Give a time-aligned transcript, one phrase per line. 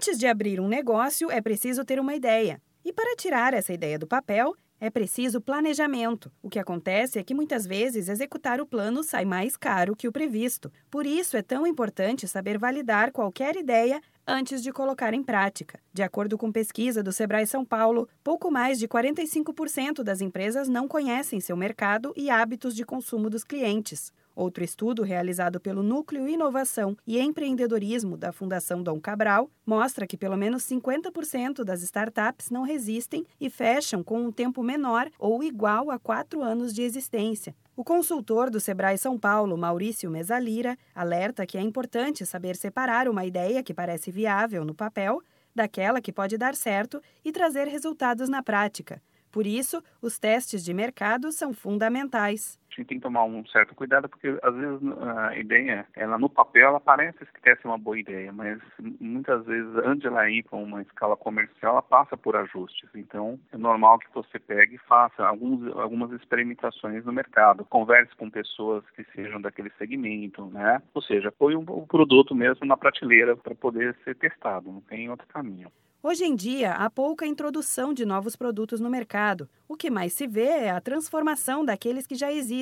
[0.00, 2.58] Antes de abrir um negócio, é preciso ter uma ideia.
[2.82, 6.32] E para tirar essa ideia do papel, é preciso planejamento.
[6.42, 10.12] O que acontece é que muitas vezes executar o plano sai mais caro que o
[10.12, 10.72] previsto.
[10.90, 14.00] Por isso é tão importante saber validar qualquer ideia
[14.30, 15.80] antes de colocar em prática.
[15.92, 20.86] De acordo com pesquisa do Sebrae São Paulo, pouco mais de 45% das empresas não
[20.86, 24.12] conhecem seu mercado e hábitos de consumo dos clientes.
[24.34, 30.36] Outro estudo realizado pelo Núcleo Inovação e Empreendedorismo da Fundação Dom Cabral mostra que pelo
[30.36, 35.98] menos 50% das startups não resistem e fecham com um tempo menor ou igual a
[35.98, 37.54] quatro anos de existência.
[37.80, 43.24] O consultor do Sebrae São Paulo, Maurício Mesalira, alerta que é importante saber separar uma
[43.24, 45.22] ideia que parece viável no papel
[45.54, 49.00] daquela que pode dar certo e trazer resultados na prática.
[49.32, 52.58] Por isso, os testes de mercado são fundamentais.
[52.70, 56.28] A gente tem que tomar um certo cuidado porque às vezes a ideia, ela no
[56.28, 58.60] papel, ela parece que quer ser uma boa ideia, mas
[59.00, 62.88] muitas vezes antes de ela ir para uma escala comercial, ela passa por ajustes.
[62.94, 68.30] Então, é normal que você pegue e faça alguns, algumas experimentações no mercado, converse com
[68.30, 70.80] pessoas que sejam daquele segmento, né?
[70.94, 75.10] Ou seja, põe um, um produto mesmo na prateleira para poder ser testado, não tem
[75.10, 75.70] outro caminho.
[76.02, 79.46] Hoje em dia, há pouca introdução de novos produtos no mercado.
[79.68, 82.59] O que mais se vê é a transformação daqueles que já existem.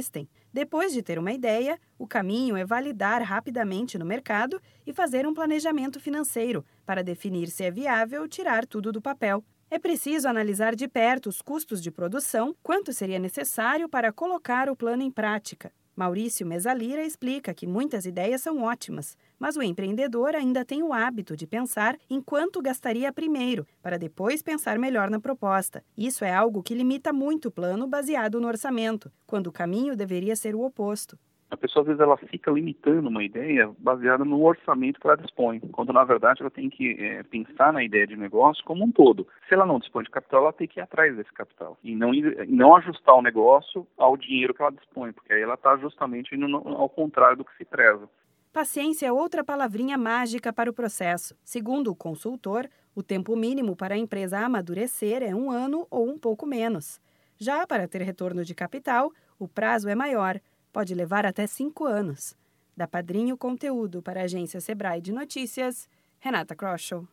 [0.53, 5.35] Depois de ter uma ideia, o caminho é validar rapidamente no mercado e fazer um
[5.35, 9.45] planejamento financeiro para definir se é viável tirar tudo do papel.
[9.71, 14.77] É preciso analisar de perto os custos de produção, quanto seria necessário para colocar o
[14.77, 15.71] plano em prática.
[15.99, 21.37] Maurício Mesalira explica que muitas ideias são ótimas, mas o empreendedor ainda tem o hábito
[21.37, 25.85] de pensar em quanto gastaria primeiro, para depois pensar melhor na proposta.
[25.97, 30.37] Isso é algo que limita muito o plano baseado no orçamento, quando o caminho deveria
[30.37, 31.19] ser o oposto.
[31.51, 35.61] A pessoa, às vezes, ela fica limitando uma ideia baseada no orçamento que ela dispõe,
[35.61, 39.27] quando, na verdade, ela tem que é, pensar na ideia de negócio como um todo.
[39.49, 42.13] Se ela não dispõe de capital, ela tem que ir atrás desse capital e não,
[42.13, 46.35] ir, não ajustar o negócio ao dinheiro que ela dispõe, porque aí ela está justamente
[46.35, 48.09] indo no, ao contrário do que se preza.
[48.53, 51.35] Paciência é outra palavrinha mágica para o processo.
[51.45, 56.19] Segundo o consultor, o tempo mínimo para a empresa amadurecer é um ano ou um
[56.19, 57.01] pouco menos.
[57.39, 60.41] Já para ter retorno de capital, o prazo é maior
[60.79, 62.37] pode levar até cinco anos.
[62.77, 65.89] Da Padrinho Conteúdo para a agência Sebrae de Notícias,
[66.21, 67.05] Renata Kroschel.